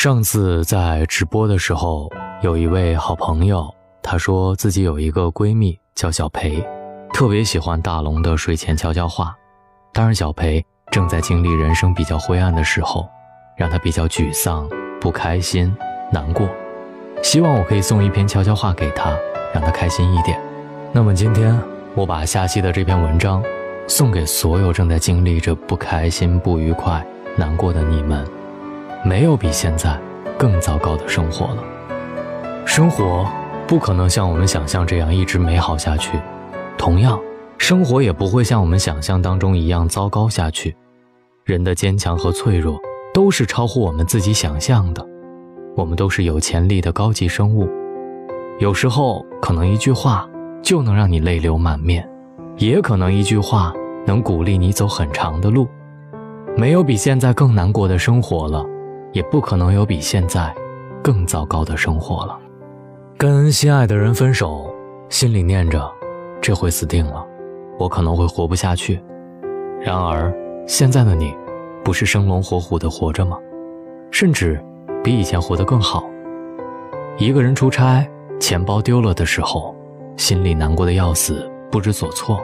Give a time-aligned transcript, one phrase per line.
[0.00, 2.08] 上次在直播的时候，
[2.40, 3.68] 有一位好朋友，
[4.00, 6.64] 她说自己有一个闺蜜叫小裴，
[7.12, 9.36] 特别喜欢大龙的睡前悄悄话。
[9.92, 13.08] 当然，小裴正在经历人生比较灰暗的时候，
[13.56, 14.70] 让她比较沮丧、
[15.00, 15.76] 不开心、
[16.12, 16.48] 难过。
[17.20, 19.12] 希望我可以送一篇悄悄话给她，
[19.52, 20.40] 让她开心一点。
[20.92, 21.60] 那么今天
[21.96, 23.42] 我把下期的这篇文章
[23.88, 27.04] 送给所有正在经历着不开心、不愉快、
[27.36, 28.24] 难过的你们。
[29.04, 29.98] 没有比现在
[30.36, 31.62] 更糟糕的生活了。
[32.64, 33.26] 生活
[33.66, 36.18] 不可能像我们想象这样一直美好下去，
[36.76, 37.18] 同样，
[37.58, 40.74] 生活也不会像我们想象当中一样糟糕下去。
[41.44, 42.78] 人的坚强和脆弱
[43.14, 45.04] 都是超乎我们自己想象的。
[45.76, 47.68] 我们都是有潜力的高级生物。
[48.58, 50.28] 有时候，可能一句话
[50.62, 52.06] 就能让你泪流满面，
[52.56, 53.72] 也可能一句话
[54.04, 55.68] 能鼓励你走很长的路。
[56.56, 58.64] 没有比现在更难过的生活了。
[59.12, 60.54] 也不可能有比现在
[61.02, 62.38] 更糟糕的生活了。
[63.16, 64.72] 跟心爱的人分手，
[65.08, 65.90] 心里念着
[66.40, 67.26] 这回死定了，
[67.78, 69.00] 我可能会活不下去。
[69.80, 70.32] 然而，
[70.66, 71.34] 现在的你，
[71.82, 73.36] 不是生龙活虎的活着吗？
[74.10, 74.62] 甚至
[75.02, 76.04] 比以前活得更好。
[77.16, 78.06] 一个人出差，
[78.38, 79.74] 钱包丢了的时候，
[80.16, 82.40] 心里难过的要死，不知所措，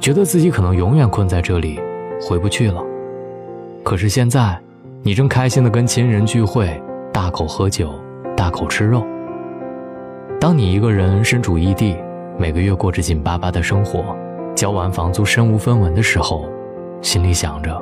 [0.00, 1.80] 觉得自己可能永远困在这里，
[2.20, 2.82] 回不去了。
[3.84, 4.60] 可是现在。
[5.04, 6.68] 你正开心的跟亲人聚会，
[7.12, 7.92] 大口喝酒，
[8.36, 9.06] 大口吃肉。
[10.40, 11.96] 当你一个人身处异地，
[12.36, 14.16] 每个月过着紧巴巴的生活，
[14.56, 16.48] 交完房租身无分文的时候，
[17.00, 17.80] 心里想着，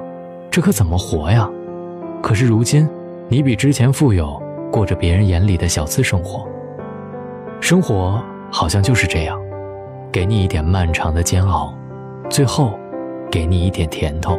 [0.51, 1.49] 这可怎么活呀？
[2.23, 2.87] 可是如今，
[3.29, 6.47] 你比之前富有，过着别人眼里的小资生活。
[7.61, 8.23] 生活
[8.53, 9.41] 好像就是这样，
[10.13, 11.75] 给你一点漫长的煎熬，
[12.29, 12.79] 最后，
[13.31, 14.39] 给你一点甜头。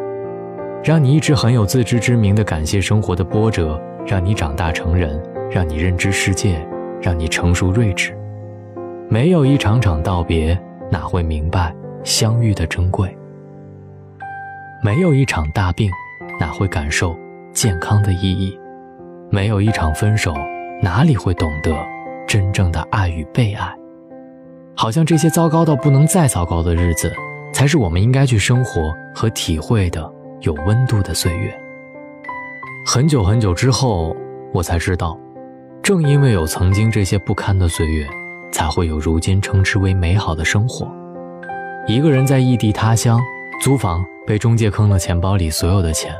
[0.83, 6.65] 让你一直很有自知之明的感谢生活的波折，让你长大成人，让你认知世界，
[7.01, 8.17] 让你成熟睿智。
[9.09, 10.57] 没有一场场道别，
[10.89, 13.15] 哪会明白相遇的珍贵？
[14.83, 15.91] 没有一场大病，
[16.39, 17.17] 哪会感受
[17.51, 18.57] 健康的意义？
[19.29, 20.33] 没有一场分手，
[20.81, 21.75] 哪里会懂得
[22.27, 23.73] 真正的爱与被爱？
[24.75, 27.11] 好像这些糟糕到不能再糟糕的日子，
[27.51, 30.13] 才是我们应该去生活和体会的。
[30.41, 31.53] 有温度的岁月。
[32.85, 34.15] 很久很久之后，
[34.53, 35.19] 我才知道，
[35.81, 38.07] 正因为有曾经这些不堪的岁月，
[38.51, 40.87] 才会有如今称之为美好的生活。
[41.87, 43.19] 一个人在异地他乡
[43.61, 46.13] 租房，被中介坑了钱包里所有的钱，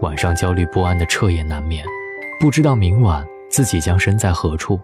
[0.00, 1.84] 晚上焦虑不安的彻夜难眠，
[2.40, 4.80] 不知道明晚自己将身在何处。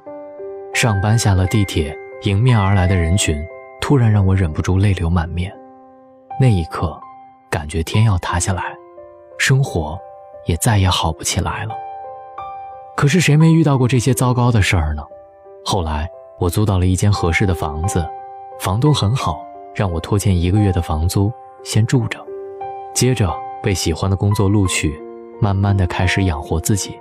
[0.74, 3.42] 上班下了地铁，迎面而来的人群，
[3.80, 5.52] 突然让我忍不住泪流满面。
[6.40, 6.96] 那一刻。
[7.50, 8.62] 感觉天要塌下来，
[9.38, 9.98] 生活
[10.46, 11.74] 也再也好不起来了。
[12.96, 15.02] 可是谁没遇到过这些糟糕的事儿呢？
[15.64, 16.08] 后来
[16.38, 18.06] 我租到了一间合适的房子，
[18.60, 19.38] 房东很好，
[19.74, 22.18] 让我拖欠一个月的房租先住着。
[22.94, 23.30] 接着
[23.62, 24.98] 被喜欢的工作录取，
[25.40, 26.98] 慢慢的开始养活自己。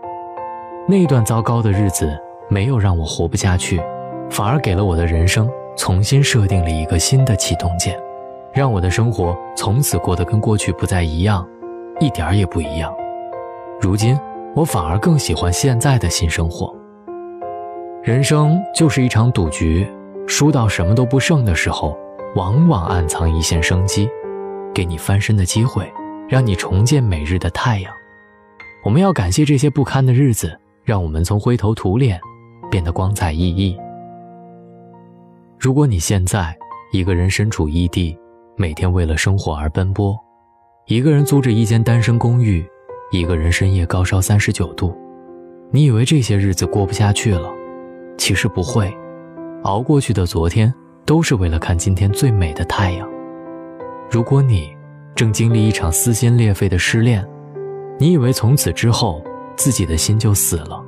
[0.88, 2.18] 那段糟糕的日子
[2.50, 3.82] 没有让我活不下去，
[4.30, 7.98] 反而给了我的人生重新设定了一个新的启动键。
[8.56, 11.46] 让我的生活从此过得跟过去不再一样，
[12.00, 12.96] 一点儿也不一样。
[13.82, 14.18] 如今，
[14.56, 16.74] 我反而更喜欢现在的新生活。
[18.02, 19.86] 人生就是一场赌局，
[20.26, 21.98] 输到什么都不剩的时候，
[22.38, 24.10] 往往暗藏一线生机，
[24.74, 25.92] 给你翻身的机会，
[26.30, 27.92] 让你重见每日的太阳。
[28.86, 32.18] 我们要感谢这些不堪的日子，让我们从灰头土脸
[32.72, 33.78] 变得光彩熠熠。
[35.60, 36.56] 如果你现在
[36.94, 38.18] 一个人身处异地，
[38.58, 40.18] 每天为了生活而奔波，
[40.86, 42.66] 一个人租着一间单身公寓，
[43.12, 44.96] 一个人深夜高烧三十九度，
[45.72, 47.52] 你以为这些日子过不下去了？
[48.18, 48.96] 其实不会，
[49.64, 50.74] 熬过去的昨天
[51.06, 53.06] 都是为了看今天最美的太阳。
[54.10, 54.74] 如果你
[55.16, 57.28] 正经历一场撕心裂肺的失恋，
[58.00, 59.22] 你以为从此之后
[59.58, 60.82] 自己的心就死了？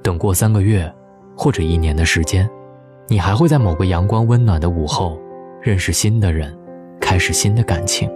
[0.00, 0.88] 等过三个月
[1.36, 2.48] 或者一年的时间，
[3.08, 5.20] 你还会在某个阳光温暖的午后
[5.60, 6.56] 认识新的人。
[7.10, 8.08] 开始新的感情。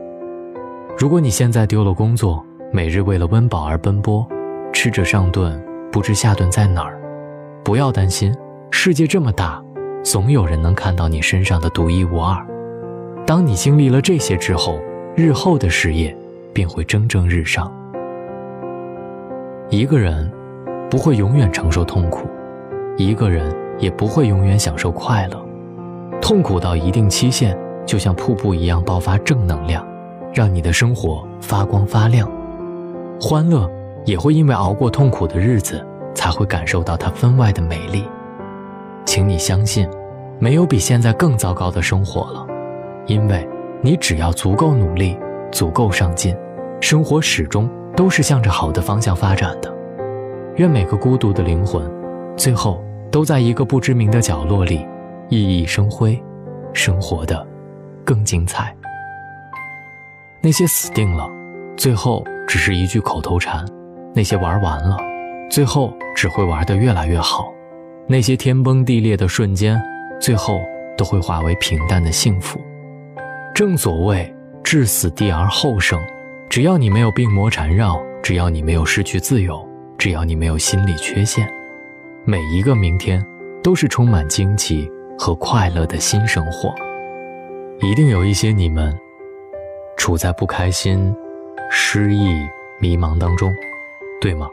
[0.97, 4.25] 如果你现在丢了工作，每日为了温饱而奔波，
[4.73, 5.61] 吃着上顿
[5.91, 6.97] 不知下顿在哪儿，
[7.65, 8.33] 不要担心，
[8.71, 9.61] 世界这么大，
[10.05, 12.41] 总有人能看到你身上的独一无二。
[13.27, 14.79] 当你经历了这些之后，
[15.17, 16.17] 日后的事业
[16.53, 17.69] 便会蒸蒸日上。
[19.71, 20.31] 一个人
[20.89, 22.29] 不会永远承受痛苦，
[22.97, 25.45] 一个人也不会永远享受快乐。
[26.21, 27.59] 痛苦到一定期限。
[27.87, 29.87] 就像瀑布一样爆发正能量，
[30.33, 32.27] 让你的生活发光发亮；
[33.21, 33.71] 欢乐
[34.05, 35.85] 也会因为熬过痛苦的日子
[36.15, 38.05] 才会感受到它分外的美丽。
[39.05, 39.89] 请你相信，
[40.39, 42.47] 没有比现在更糟糕的生活了，
[43.07, 43.47] 因为
[43.83, 45.17] 你只要足够努力、
[45.53, 46.35] 足够上进，
[46.81, 49.73] 生活始终都是向着好的方向发展的。
[50.57, 51.83] 愿每个孤独的灵魂，
[52.37, 54.87] 最后都在一个不知名的角落里，
[55.29, 56.21] 熠熠生辉，
[56.73, 57.47] 生活的
[58.05, 58.75] 更精彩。
[60.41, 61.27] 那些死定了，
[61.77, 63.65] 最后只是一句口头禅；
[64.15, 64.97] 那些玩完了，
[65.51, 67.53] 最后只会玩得越来越好。
[68.07, 69.83] 那些天崩地裂的瞬间，
[70.21, 70.61] 最后
[70.97, 72.61] 都会化为平淡的幸福。
[73.55, 74.31] 正所谓
[74.63, 75.99] 置死地而后生，
[76.51, 79.67] 只要你没有病魔缠绕，只要你没有失去自由，
[79.97, 81.49] 只要你没有心理缺陷，
[82.27, 83.25] 每一个明天
[83.63, 86.75] 都是充满惊奇和快乐的新生活。
[87.81, 88.97] 一定有一些你们
[89.97, 91.15] 处在不开心、
[91.71, 92.47] 失意、
[92.81, 93.53] 迷茫当中，
[94.21, 94.49] 对吗？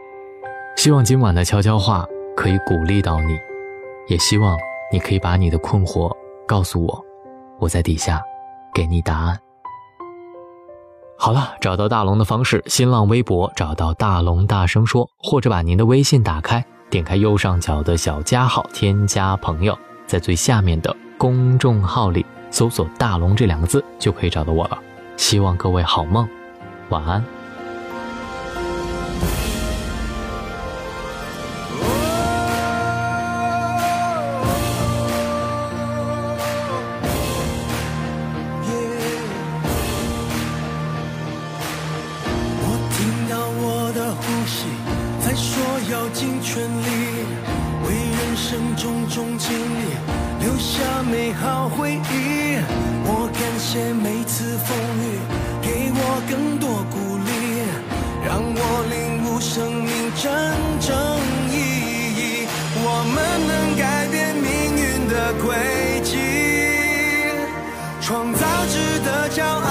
[0.76, 2.06] 希望今晚的悄悄话。
[2.34, 3.38] 可以鼓励到你，
[4.08, 4.58] 也希望
[4.92, 6.10] 你可以把你的困惑
[6.48, 7.06] 告诉我，
[7.60, 8.22] 我在底下
[8.74, 9.38] 给你答案。
[11.18, 19.78] 好了，找到大龙的方式：新浪微博找到大龙大声说，或者把您的微信打开，点开右上角的小加号，添加朋友，
[20.08, 24.78] 在最下面的公众号里搜索“大龙”这两个字就可以找到我了。
[25.18, 26.28] 希望各位好梦，
[26.90, 27.24] 晚安。
[42.64, 44.68] 我听到我的呼吸，
[45.20, 46.86] 在说要尽全力
[47.88, 50.31] 为人生种种经历。
[50.42, 52.58] 留下美好回忆，
[53.06, 55.22] 我感谢每次风雨，
[55.62, 56.96] 给我更多鼓
[57.30, 57.30] 励，
[58.26, 58.60] 让我
[58.90, 60.26] 领悟生命真
[60.82, 60.90] 正
[61.48, 61.54] 意
[62.18, 62.20] 义。
[62.84, 63.16] 我们
[63.48, 65.46] 能改变命运的轨
[66.04, 66.18] 迹，
[68.02, 69.71] 创造值得骄傲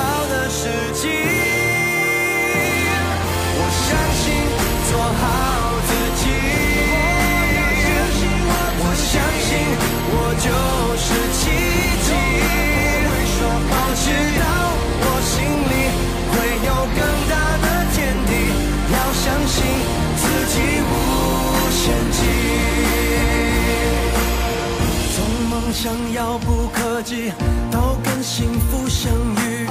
[27.71, 29.67] 到跟幸福相遇，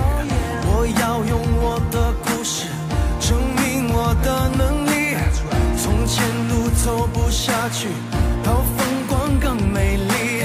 [0.65, 2.65] 我要用我的故事
[3.19, 5.15] 证明我的能力。
[5.77, 7.89] 从前路走不下去，
[8.43, 10.41] 到风光更美丽。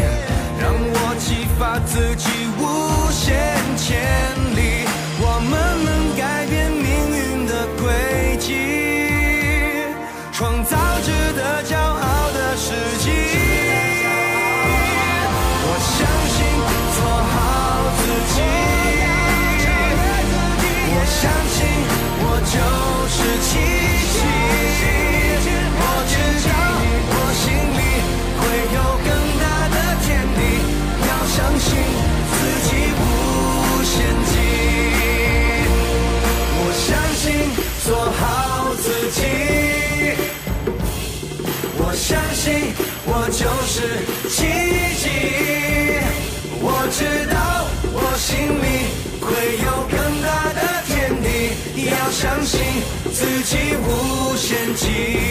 [0.61, 2.29] 让我激发自己
[43.16, 43.76] 我就是
[44.28, 44.37] 奇
[44.99, 45.06] 迹。
[46.61, 46.99] 我知
[47.33, 47.37] 道
[47.92, 48.66] 我心里
[49.21, 49.26] 会
[49.64, 50.92] 有更大的天
[51.23, 51.26] 地，
[51.90, 52.59] 要相信
[53.12, 55.24] 自己无限极。